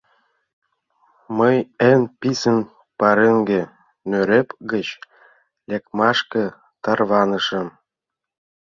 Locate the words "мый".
1.37-1.57